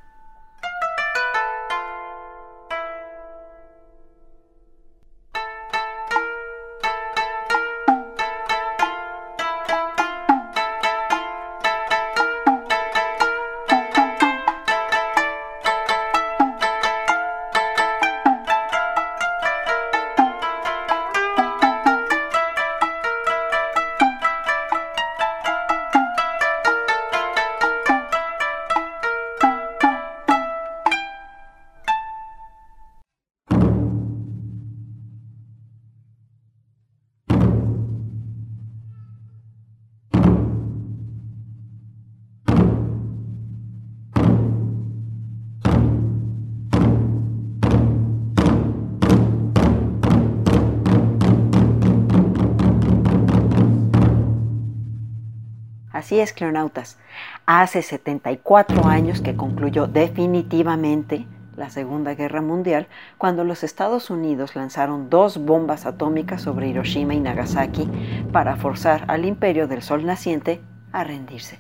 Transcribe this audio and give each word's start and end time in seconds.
Así 55.98 56.20
es, 56.20 56.32
cleonautas. 56.32 57.00
Hace 57.48 57.82
74 57.82 58.86
años 58.86 59.20
que 59.20 59.36
concluyó 59.36 59.88
definitivamente 59.88 61.26
la 61.56 61.72
Segunda 61.72 62.14
Guerra 62.14 62.44
Mundial 62.44 62.86
cuando 63.18 63.44
los 63.44 63.64
Estados 63.64 64.12
Unidos 64.12 64.56
lanzaron 64.56 65.10
dos 65.10 65.40
bombas 65.40 65.88
atómicas 65.88 66.44
sobre 66.44 66.68
Hiroshima 66.68 67.16
y 67.16 67.20
Nagasaki 67.20 67.90
para 68.32 68.58
forzar 68.58 69.06
al 69.08 69.26
imperio 69.26 69.68
del 69.68 69.82
sol 69.82 70.06
naciente 70.06 70.62
a 70.92 71.04
rendirse. 71.04 71.58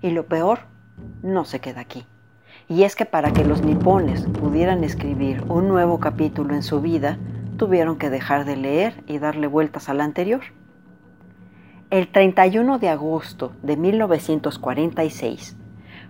Y 0.00 0.10
lo 0.10 0.26
peor 0.26 0.58
no 1.22 1.44
se 1.44 1.60
queda 1.60 1.80
aquí. 1.80 2.04
Y 2.68 2.82
es 2.82 2.96
que 2.96 3.06
para 3.06 3.32
que 3.32 3.44
los 3.44 3.62
nipones 3.62 4.22
pudieran 4.22 4.82
escribir 4.82 5.44
un 5.46 5.68
nuevo 5.68 6.00
capítulo 6.00 6.56
en 6.56 6.64
su 6.64 6.80
vida, 6.80 7.18
tuvieron 7.56 7.98
que 7.98 8.10
dejar 8.10 8.44
de 8.46 8.56
leer 8.56 9.04
y 9.06 9.18
darle 9.18 9.46
vueltas 9.46 9.88
al 9.88 10.00
anterior. 10.00 10.42
El 11.92 12.08
31 12.08 12.78
de 12.78 12.88
agosto 12.88 13.52
de 13.62 13.76
1946, 13.76 15.58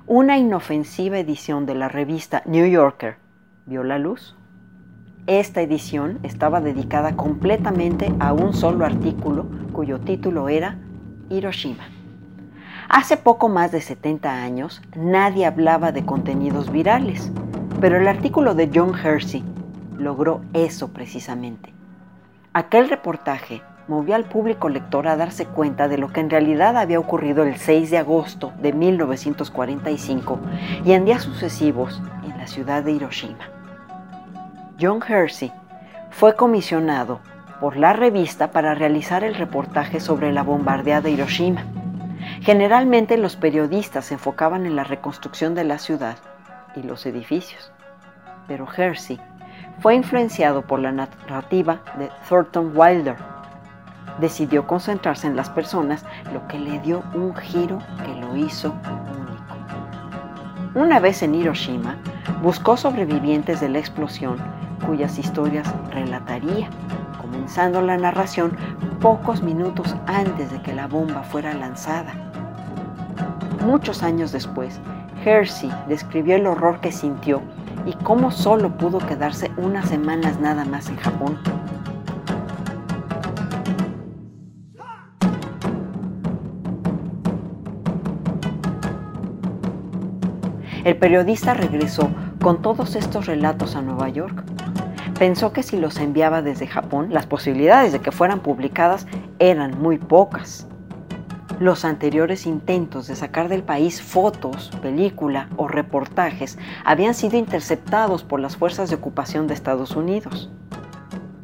una 0.06 0.38
inofensiva 0.38 1.18
edición 1.18 1.66
de 1.66 1.74
la 1.74 1.88
revista 1.88 2.44
New 2.46 2.66
Yorker 2.66 3.16
vio 3.66 3.82
la 3.82 3.98
luz. 3.98 4.36
Esta 5.26 5.60
edición 5.60 6.20
estaba 6.22 6.60
dedicada 6.60 7.16
completamente 7.16 8.14
a 8.20 8.32
un 8.32 8.54
solo 8.54 8.84
artículo 8.84 9.46
cuyo 9.72 9.98
título 9.98 10.48
era 10.48 10.78
Hiroshima. 11.30 11.88
Hace 12.88 13.16
poco 13.16 13.48
más 13.48 13.72
de 13.72 13.80
70 13.80 14.30
años 14.30 14.82
nadie 14.94 15.46
hablaba 15.46 15.90
de 15.90 16.04
contenidos 16.04 16.70
virales, 16.70 17.32
pero 17.80 17.96
el 17.96 18.06
artículo 18.06 18.54
de 18.54 18.70
John 18.72 18.94
Hersey 18.96 19.42
logró 19.98 20.42
eso 20.52 20.92
precisamente. 20.92 21.74
Aquel 22.52 22.88
reportaje 22.88 23.62
movió 23.88 24.14
al 24.14 24.24
público 24.24 24.68
lector 24.68 25.08
a 25.08 25.16
darse 25.16 25.46
cuenta 25.46 25.88
de 25.88 25.98
lo 25.98 26.12
que 26.12 26.20
en 26.20 26.30
realidad 26.30 26.76
había 26.76 27.00
ocurrido 27.00 27.42
el 27.42 27.56
6 27.56 27.90
de 27.90 27.98
agosto 27.98 28.52
de 28.60 28.72
1945 28.72 30.40
y 30.84 30.92
en 30.92 31.04
días 31.04 31.22
sucesivos 31.22 32.00
en 32.24 32.38
la 32.38 32.46
ciudad 32.46 32.82
de 32.82 32.92
Hiroshima. 32.92 33.48
John 34.80 35.00
Hersey 35.06 35.52
fue 36.10 36.36
comisionado 36.36 37.20
por 37.60 37.76
la 37.76 37.92
revista 37.92 38.50
para 38.50 38.74
realizar 38.74 39.24
el 39.24 39.34
reportaje 39.34 40.00
sobre 40.00 40.32
la 40.32 40.42
bombardeada 40.42 41.08
Hiroshima. 41.08 41.64
Generalmente 42.40 43.16
los 43.16 43.36
periodistas 43.36 44.06
se 44.06 44.14
enfocaban 44.14 44.66
en 44.66 44.76
la 44.76 44.84
reconstrucción 44.84 45.54
de 45.54 45.64
la 45.64 45.78
ciudad 45.78 46.16
y 46.74 46.82
los 46.82 47.06
edificios, 47.06 47.72
pero 48.48 48.66
Hersey 48.76 49.20
fue 49.80 49.94
influenciado 49.94 50.62
por 50.62 50.80
la 50.80 50.92
narrativa 50.92 51.80
de 51.98 52.10
Thornton 52.28 52.72
Wilder, 52.76 53.16
decidió 54.20 54.66
concentrarse 54.66 55.26
en 55.26 55.36
las 55.36 55.50
personas, 55.50 56.04
lo 56.32 56.46
que 56.48 56.58
le 56.58 56.78
dio 56.80 57.02
un 57.14 57.34
giro 57.34 57.78
que 58.04 58.14
lo 58.14 58.36
hizo 58.36 58.70
único. 58.70 59.32
Una 60.74 61.00
vez 61.00 61.22
en 61.22 61.34
Hiroshima, 61.34 61.96
buscó 62.42 62.76
sobrevivientes 62.76 63.60
de 63.60 63.68
la 63.68 63.78
explosión 63.78 64.36
cuyas 64.86 65.18
historias 65.18 65.72
relataría, 65.90 66.68
comenzando 67.20 67.82
la 67.82 67.96
narración 67.96 68.56
pocos 69.00 69.42
minutos 69.42 69.96
antes 70.06 70.50
de 70.50 70.60
que 70.62 70.74
la 70.74 70.86
bomba 70.86 71.22
fuera 71.22 71.54
lanzada. 71.54 72.12
Muchos 73.64 74.02
años 74.02 74.32
después, 74.32 74.80
Hersey 75.24 75.70
describió 75.88 76.36
el 76.36 76.46
horror 76.46 76.80
que 76.80 76.90
sintió 76.90 77.42
y 77.86 77.92
cómo 78.04 78.30
solo 78.30 78.70
pudo 78.76 78.98
quedarse 78.98 79.50
unas 79.56 79.88
semanas 79.88 80.40
nada 80.40 80.64
más 80.64 80.88
en 80.88 80.96
Japón 80.96 81.38
El 90.84 90.96
periodista 90.96 91.54
regresó 91.54 92.10
con 92.40 92.60
todos 92.60 92.96
estos 92.96 93.26
relatos 93.26 93.76
a 93.76 93.82
Nueva 93.82 94.08
York. 94.08 94.42
Pensó 95.16 95.52
que 95.52 95.62
si 95.62 95.76
los 95.76 95.98
enviaba 95.98 96.42
desde 96.42 96.66
Japón, 96.66 97.12
las 97.12 97.26
posibilidades 97.26 97.92
de 97.92 98.00
que 98.00 98.10
fueran 98.10 98.40
publicadas 98.40 99.06
eran 99.38 99.80
muy 99.80 99.98
pocas. 99.98 100.66
Los 101.60 101.84
anteriores 101.84 102.46
intentos 102.46 103.06
de 103.06 103.14
sacar 103.14 103.48
del 103.48 103.62
país 103.62 104.02
fotos, 104.02 104.72
película 104.82 105.48
o 105.56 105.68
reportajes 105.68 106.58
habían 106.84 107.14
sido 107.14 107.36
interceptados 107.36 108.24
por 108.24 108.40
las 108.40 108.56
fuerzas 108.56 108.90
de 108.90 108.96
ocupación 108.96 109.46
de 109.46 109.54
Estados 109.54 109.94
Unidos. 109.94 110.50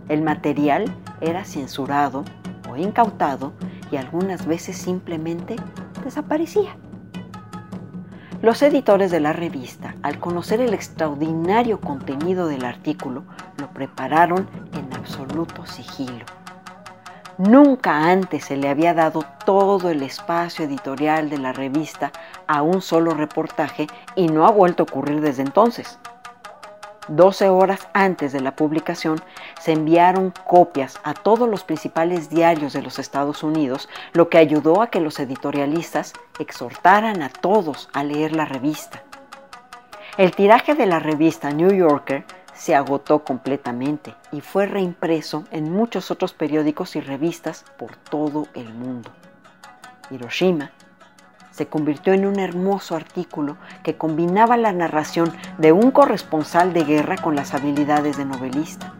El 0.09 0.23
material 0.23 0.93
era 1.21 1.45
censurado 1.45 2.25
o 2.69 2.77
incautado 2.77 3.53
y 3.93 3.97
algunas 3.97 4.47
veces 4.47 4.77
simplemente 4.77 5.55
desaparecía. 6.03 6.77
Los 8.41 8.63
editores 8.63 9.11
de 9.11 9.19
la 9.19 9.33
revista, 9.33 9.97
al 10.03 10.21
conocer 10.21 10.61
el 10.61 10.73
extraordinario 10.73 11.81
contenido 11.81 12.47
del 12.47 12.65
artículo, 12.65 13.25
lo 13.57 13.69
prepararon 13.71 14.49
en 14.75 14.95
absoluto 14.95 15.67
sigilo. 15.67 16.25
Nunca 17.37 18.11
antes 18.11 18.45
se 18.45 18.57
le 18.57 18.69
había 18.69 18.95
dado 18.95 19.25
todo 19.45 19.91
el 19.91 20.05
espacio 20.05 20.65
editorial 20.65 21.31
de 21.31 21.39
la 21.39 21.53
revista 21.53 22.13
a 22.47 22.63
un 22.63 22.81
solo 22.81 23.13
reportaje 23.13 23.89
y 24.15 24.29
no 24.29 24.47
ha 24.47 24.53
vuelto 24.53 24.85
a 24.85 24.87
ocurrir 24.87 25.21
desde 25.21 25.43
entonces. 25.43 25.99
12 27.09 27.49
horas 27.49 27.89
antes 27.93 28.33
de 28.33 28.41
la 28.41 28.55
publicación, 28.55 29.21
se 29.61 29.73
enviaron 29.73 30.33
copias 30.47 31.01
a 31.05 31.15
todos 31.15 31.49
los 31.49 31.65
principales 31.65 32.31
diarios 32.31 32.73
de 32.73 32.83
los 32.83 32.99
Estados 32.99 33.43
Unidos, 33.43 33.89
lo 34.13 34.29
que 34.29 34.39
ayudó 34.39 34.83
a 34.83 34.89
que 34.89 35.01
los 35.01 35.19
editorialistas 35.19 36.13
exhortaran 36.39 37.23
a 37.23 37.29
todos 37.29 37.89
a 37.93 38.05
leer 38.05 38.35
la 38.35 38.45
revista. 38.45 39.03
El 40.17 40.35
tiraje 40.35 40.75
de 40.75 40.87
la 40.87 40.99
revista 40.99 41.51
New 41.51 41.73
Yorker 41.73 42.25
se 42.53 42.75
agotó 42.75 43.21
completamente 43.21 44.15
y 44.33 44.41
fue 44.41 44.67
reimpreso 44.67 45.45
en 45.53 45.73
muchos 45.73 46.11
otros 46.11 46.33
periódicos 46.33 46.97
y 46.97 47.01
revistas 47.01 47.65
por 47.79 47.95
todo 47.95 48.49
el 48.55 48.75
mundo. 48.75 49.11
Hiroshima 50.11 50.73
se 51.59 51.67
convirtió 51.67 52.13
en 52.13 52.25
un 52.25 52.39
hermoso 52.39 52.95
artículo 52.95 53.57
que 53.83 53.97
combinaba 53.97 54.57
la 54.57 54.73
narración 54.73 55.33
de 55.59 55.73
un 55.73 55.91
corresponsal 55.91 56.73
de 56.73 56.85
guerra 56.85 57.17
con 57.17 57.35
las 57.35 57.53
habilidades 57.53 58.17
de 58.17 58.25
novelista. 58.25 58.95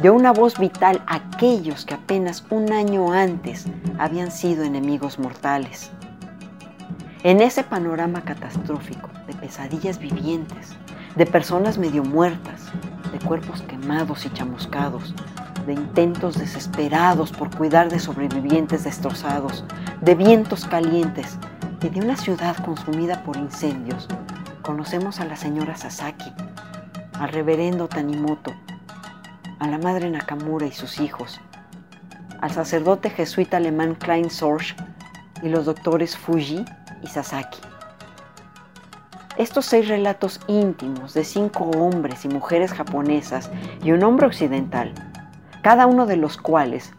Dio 0.00 0.14
una 0.14 0.32
voz 0.32 0.60
vital 0.60 1.02
a 1.08 1.16
aquellos 1.16 1.84
que 1.84 1.94
apenas 1.94 2.44
un 2.50 2.72
año 2.72 3.12
antes 3.12 3.66
habían 3.98 4.30
sido 4.30 4.62
enemigos 4.62 5.18
mortales. 5.18 5.90
En 7.24 7.40
ese 7.40 7.64
panorama 7.64 8.22
catastrófico 8.22 9.10
de 9.26 9.34
pesadillas 9.34 9.98
vivientes, 9.98 10.76
de 11.16 11.26
personas 11.26 11.78
medio 11.78 12.04
muertas, 12.04 12.70
de 13.10 13.18
cuerpos 13.26 13.62
quemados 13.62 14.24
y 14.24 14.30
chamuscados, 14.30 15.16
de 15.66 15.74
intentos 15.74 16.38
desesperados 16.38 17.32
por 17.32 17.54
cuidar 17.54 17.90
de 17.90 17.98
sobrevivientes 17.98 18.84
destrozados, 18.84 19.64
de 20.00 20.14
vientos 20.14 20.66
calientes 20.66 21.38
y 21.82 21.88
de 21.88 22.00
una 22.00 22.16
ciudad 22.16 22.56
consumida 22.64 23.22
por 23.24 23.36
incendios, 23.36 24.08
conocemos 24.62 25.20
a 25.20 25.24
la 25.24 25.36
señora 25.36 25.76
Sasaki, 25.76 26.32
al 27.18 27.28
reverendo 27.28 27.88
Tanimoto, 27.88 28.52
a 29.58 29.66
la 29.66 29.78
madre 29.78 30.10
Nakamura 30.10 30.66
y 30.66 30.72
sus 30.72 31.00
hijos, 31.00 31.40
al 32.40 32.50
sacerdote 32.50 33.10
jesuita 33.10 33.58
alemán 33.58 33.94
Klein 33.94 34.30
Sorge 34.30 34.74
y 35.42 35.48
los 35.48 35.66
doctores 35.66 36.16
Fuji 36.16 36.64
y 37.02 37.06
Sasaki. 37.06 37.60
Estos 39.36 39.64
seis 39.64 39.88
relatos 39.88 40.40
íntimos 40.48 41.14
de 41.14 41.24
cinco 41.24 41.64
hombres 41.70 42.24
y 42.24 42.28
mujeres 42.28 42.72
japonesas 42.72 43.50
y 43.82 43.92
un 43.92 44.02
hombre 44.02 44.26
occidental 44.26 44.92
cada 45.62 45.86
uno 45.86 46.06
de 46.06 46.16
los 46.16 46.36
cuales 46.36 46.92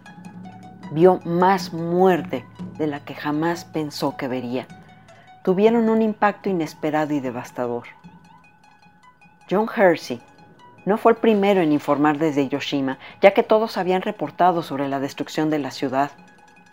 vio 0.91 1.19
más 1.25 1.73
muerte 1.73 2.45
de 2.77 2.87
la 2.87 2.99
que 2.99 3.15
jamás 3.15 3.65
pensó 3.65 4.17
que 4.17 4.27
vería, 4.27 4.67
tuvieron 5.43 5.89
un 5.89 6.01
impacto 6.01 6.49
inesperado 6.49 7.13
y 7.13 7.19
devastador. 7.19 7.83
John 9.49 9.67
Hersey 9.75 10.21
no 10.85 10.97
fue 10.97 11.13
el 11.13 11.17
primero 11.17 11.61
en 11.61 11.71
informar 11.71 12.17
desde 12.17 12.43
Hiroshima, 12.43 12.97
ya 13.21 13.33
que 13.33 13.43
todos 13.43 13.77
habían 13.77 14.01
reportado 14.01 14.63
sobre 14.63 14.87
la 14.87 14.99
destrucción 14.99 15.49
de 15.49 15.59
la 15.59 15.71
ciudad, 15.71 16.11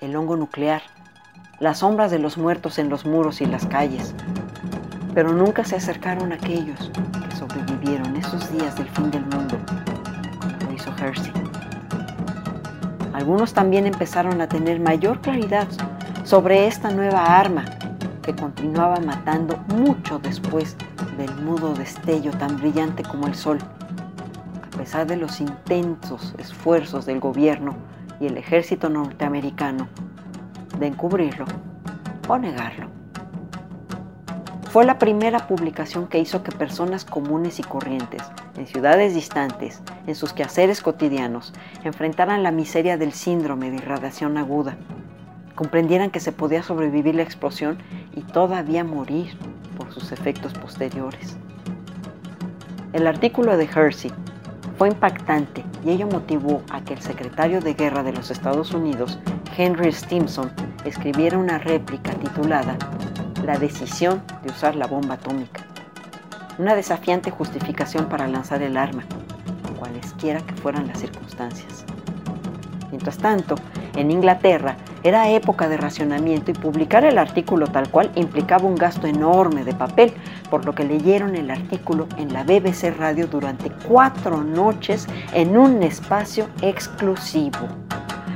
el 0.01 0.17
hongo 0.17 0.37
nuclear, 0.37 0.83
las 1.61 1.79
sombras 1.79 2.11
de 2.11 2.19
los 2.19 2.39
muertos 2.39 2.79
en 2.79 2.89
los 2.89 3.05
muros 3.05 3.41
y 3.41 3.47
las 3.47 3.67
calles. 3.67 4.15
Pero 5.15 5.33
nunca 5.33 5.65
se 5.65 5.77
acercaron 5.77 6.33
aquellos 6.33 6.91
que 7.29 7.37
sobrevivieron 7.37 8.17
esos 8.17 8.51
días 8.53 8.77
del 8.77 8.89
fin 8.89 9.11
del 9.11 9.27
mundo, 9.27 9.59
como 10.61 10.73
hizo 10.73 10.95
Hersey. 10.97 11.48
Algunos 13.19 13.53
también 13.53 13.89
empezaron 13.89 14.41
a 14.41 14.49
tener 14.49 14.79
mayor 14.79 15.21
claridad 15.21 15.67
sobre 16.23 16.69
esta 16.69 16.93
nueva 16.93 17.37
arma 17.37 17.65
que 18.23 18.33
continuaba 18.33 19.01
matando 19.01 19.57
mucho 19.75 20.21
después 20.21 20.77
del 21.17 21.35
mudo 21.43 21.75
destello 21.75 22.31
tan 22.31 22.57
brillante 22.59 23.03
como 23.03 23.27
el 23.27 23.35
sol, 23.35 23.59
a 24.65 24.77
pesar 24.79 25.09
de 25.09 25.17
los 25.17 25.41
intensos 25.41 26.33
esfuerzos 26.39 27.07
del 27.07 27.19
gobierno 27.19 27.75
y 28.21 28.27
el 28.27 28.37
ejército 28.37 28.89
norteamericano 28.89 29.89
de 30.79 30.87
encubrirlo 30.87 31.45
o 32.29 32.39
negarlo. 32.39 32.98
Fue 34.79 34.87
la 34.87 35.01
primera 35.01 35.49
publicación 35.49 36.07
que 36.07 36.21
hizo 36.21 36.45
que 36.45 36.53
personas 36.53 37.05
comunes 37.05 37.59
y 37.59 37.65
corrientes, 37.65 38.23
en 38.57 38.69
ciudades 38.69 39.13
distantes, 39.13 39.83
en 40.07 40.15
sus 40.15 40.33
quehaceres 40.33 40.83
cotidianos, 40.83 41.53
enfrentaran 41.83 42.45
la 42.45 42.53
miseria 42.53 42.97
del 42.97 43.13
síndrome 43.13 43.73
de 43.73 43.79
irradiación 43.79 44.39
aguda, 44.39 44.77
comprendieran 45.57 46.13
que 46.13 46.21
se 46.21 46.31
podía 46.31 46.63
sobrevivir 46.63 47.17
la 47.17 47.25
explosión 47.25 47.79
y 48.15 48.21
todavía 48.21 48.85
morir 48.85 49.37
por 49.77 49.93
sus 49.93 50.13
efectos 50.13 50.53
posteriores. 50.53 51.37
El 52.93 53.09
artículo 53.09 53.57
de 53.57 53.65
Hersey 53.65 54.13
fue 54.77 54.91
impactante 54.91 55.65
y 55.85 55.91
ello 55.91 56.07
motivó 56.07 56.63
a 56.71 56.83
que 56.83 56.95
el 56.95 57.03
secretario 57.03 57.61
de 57.61 57.75
guerra 57.75 58.05
de 58.05 58.13
los 58.13 58.31
Estados 58.31 58.73
Unidos, 58.73 59.19
Henry 59.57 59.91
Stimson, 59.91 60.53
escribiera 60.85 61.37
una 61.37 61.59
réplica 61.59 62.13
titulada 62.13 62.79
la 63.49 63.59
decisión 63.59 64.21
de 64.43 64.51
usar 64.51 64.77
la 64.77 64.87
bomba 64.87 65.15
atómica. 65.15 65.63
Una 66.59 66.75
desafiante 66.75 67.31
justificación 67.31 68.07
para 68.11 68.29
lanzar 68.29 68.61
el 68.61 68.77
arma, 68.77 69.05
cualesquiera 69.79 70.43
que 70.43 70.53
fueran 70.53 70.87
las 70.87 70.99
circunstancias. 70.99 71.87
Mientras 72.91 73.17
tanto, 73.17 73.55
en 73.97 74.11
Inglaterra 74.11 74.77
era 75.03 75.31
época 75.31 75.67
de 75.67 75.79
racionamiento 75.79 76.51
y 76.51 76.55
publicar 76.55 77.07
el 77.07 77.17
artículo 77.17 77.67
tal 77.69 77.91
cual 77.91 78.11
implicaba 78.17 78.67
un 78.67 78.75
gasto 78.75 79.07
enorme 79.07 79.65
de 79.65 79.73
papel, 79.73 80.13
por 80.51 80.67
lo 80.67 80.75
que 80.75 80.85
leyeron 80.85 81.35
el 81.35 81.51
artículo 81.51 82.07
en 82.19 82.35
la 82.35 82.45
BBC 82.45 82.95
Radio 82.99 83.29
durante 83.29 83.71
cuatro 83.89 84.45
noches 84.45 85.07
en 85.33 85.57
un 85.57 85.83
espacio 85.83 86.51
exclusivo. 86.61 87.67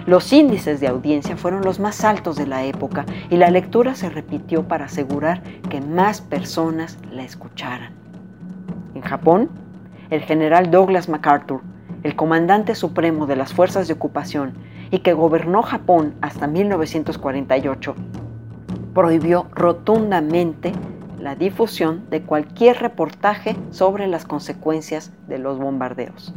Los 0.06 0.32
índices 0.32 0.81
de 0.81 0.88
audiencia 0.88 1.37
fueron 1.37 1.62
los 1.62 1.78
más 1.78 2.02
altos 2.04 2.37
de 2.37 2.46
la 2.46 2.64
época 2.64 3.06
y 3.31 3.37
la 3.37 3.50
lectura 3.50 3.94
se 3.94 4.10
repitió 4.10 4.66
para 4.66 4.87
asegurar 4.87 5.43
que 5.70 5.81
más 5.81 6.20
personas 6.20 6.99
la 7.12 7.22
escucharan. 7.22 7.93
En 8.96 9.02
Japón, 9.02 9.49
el 10.10 10.22
general 10.22 10.72
Douglas 10.72 11.08
MacArthur, 11.08 11.60
el 12.02 12.16
comandante 12.16 12.75
supremo 12.75 13.26
de 13.26 13.37
las 13.37 13.52
fuerzas 13.52 13.87
de 13.87 13.94
ocupación 13.94 14.54
y 14.90 14.99
que 14.99 15.12
gobernó 15.12 15.62
Japón 15.62 16.14
hasta 16.21 16.49
1948, 16.49 17.94
prohibió 18.94 19.47
rotundamente 19.54 20.73
la 21.21 21.37
difusión 21.37 22.11
de 22.11 22.23
cualquier 22.23 22.80
reportaje 22.80 23.56
sobre 23.71 24.09
las 24.09 24.25
consecuencias 24.25 25.12
de 25.28 25.38
los 25.38 25.59
bombardeos. 25.59 26.35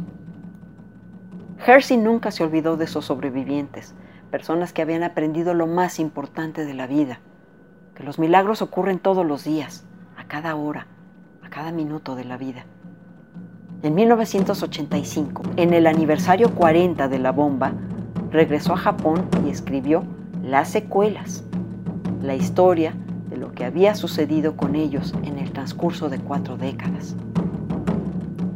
Hersey 1.66 1.96
nunca 1.96 2.30
se 2.30 2.44
olvidó 2.44 2.76
de 2.76 2.84
esos 2.84 3.06
sobrevivientes, 3.06 3.92
personas 4.30 4.72
que 4.72 4.82
habían 4.82 5.02
aprendido 5.02 5.52
lo 5.52 5.66
más 5.66 5.98
importante 5.98 6.64
de 6.64 6.74
la 6.74 6.86
vida, 6.86 7.18
que 7.96 8.04
los 8.04 8.20
milagros 8.20 8.62
ocurren 8.62 9.00
todos 9.00 9.26
los 9.26 9.42
días, 9.42 9.84
a 10.16 10.28
cada 10.28 10.54
hora, 10.54 10.86
a 11.42 11.50
cada 11.50 11.72
minuto 11.72 12.14
de 12.14 12.24
la 12.24 12.36
vida. 12.36 12.66
En 13.82 13.96
1985, 13.96 15.42
en 15.56 15.74
el 15.74 15.88
aniversario 15.88 16.54
40 16.54 17.08
de 17.08 17.18
la 17.18 17.32
bomba, 17.32 17.72
regresó 18.30 18.74
a 18.74 18.76
Japón 18.78 19.28
y 19.44 19.50
escribió 19.50 20.04
Las 20.44 20.68
secuelas, 20.68 21.42
la 22.22 22.36
historia 22.36 22.94
de 23.28 23.38
lo 23.38 23.50
que 23.50 23.64
había 23.64 23.96
sucedido 23.96 24.56
con 24.56 24.76
ellos 24.76 25.14
en 25.24 25.40
el 25.40 25.50
transcurso 25.50 26.08
de 26.10 26.20
cuatro 26.20 26.56
décadas. 26.56 27.16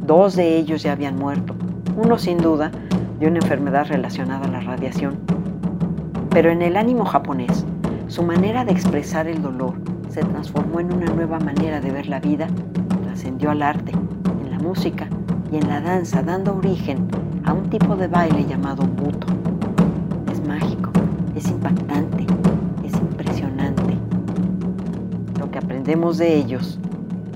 Dos 0.05 0.37
de 0.37 0.55
ellos 0.55 0.81
ya 0.81 0.93
habían 0.93 1.17
muerto, 1.17 1.55
uno 1.97 2.17
sin 2.17 2.37
duda 2.37 2.71
de 3.21 3.27
una 3.27 3.37
enfermedad 3.37 3.85
relacionada 3.87 4.45
a 4.47 4.51
la 4.51 4.61
radiación. 4.61 5.19
Pero 6.31 6.49
en 6.49 6.63
el 6.63 6.75
ánimo 6.75 7.05
japonés, 7.05 7.65
su 8.07 8.23
manera 8.23 8.65
de 8.65 8.71
expresar 8.71 9.27
el 9.27 9.43
dolor 9.43 9.75
se 10.09 10.21
transformó 10.21 10.79
en 10.79 10.91
una 10.91 11.05
nueva 11.05 11.39
manera 11.39 11.79
de 11.79 11.91
ver 11.91 12.07
la 12.07 12.19
vida, 12.19 12.47
trascendió 13.03 13.51
al 13.51 13.61
arte, 13.61 13.91
en 13.91 14.49
la 14.49 14.57
música 14.57 15.07
y 15.51 15.57
en 15.57 15.69
la 15.69 15.81
danza, 15.81 16.23
dando 16.23 16.55
origen 16.55 17.07
a 17.45 17.53
un 17.53 17.69
tipo 17.69 17.95
de 17.95 18.07
baile 18.07 18.43
llamado 18.43 18.87
buto. 18.87 19.27
Es 20.31 20.43
mágico, 20.47 20.89
es 21.35 21.47
impactante, 21.47 22.25
es 22.83 22.93
impresionante. 22.93 23.97
Lo 25.39 25.51
que 25.51 25.59
aprendemos 25.59 26.17
de 26.17 26.37
ellos 26.37 26.79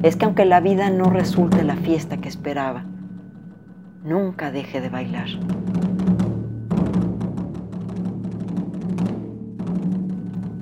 es 0.01 0.15
que 0.15 0.25
aunque 0.25 0.45
la 0.45 0.61
vida 0.61 0.89
no 0.89 1.11
resulte 1.11 1.63
la 1.63 1.75
fiesta 1.75 2.17
que 2.17 2.29
esperaba, 2.29 2.85
nunca 4.03 4.49
deje 4.49 4.81
de 4.81 4.89
bailar. 4.89 5.27